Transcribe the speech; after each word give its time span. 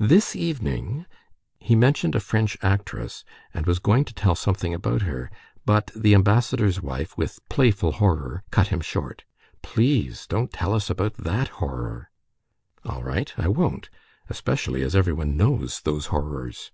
This 0.00 0.34
evening...." 0.34 1.04
He 1.58 1.76
mentioned 1.76 2.14
a 2.14 2.20
French 2.20 2.56
actress, 2.62 3.26
and 3.52 3.66
was 3.66 3.78
going 3.78 4.06
to 4.06 4.14
tell 4.14 4.34
something 4.34 4.72
about 4.72 5.02
her; 5.02 5.30
but 5.66 5.90
the 5.94 6.14
ambassador's 6.14 6.80
wife, 6.80 7.18
with 7.18 7.46
playful 7.50 7.92
horror, 7.92 8.42
cut 8.50 8.68
him 8.68 8.80
short. 8.80 9.24
"Please 9.60 10.26
don't 10.26 10.50
tell 10.50 10.72
us 10.72 10.88
about 10.88 11.18
that 11.18 11.48
horror." 11.60 12.10
"All 12.86 13.02
right, 13.04 13.30
I 13.36 13.48
won't 13.48 13.90
especially 14.30 14.80
as 14.80 14.96
everyone 14.96 15.36
knows 15.36 15.82
those 15.82 16.06
horrors." 16.06 16.72